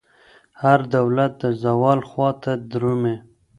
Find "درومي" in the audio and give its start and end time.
2.71-3.15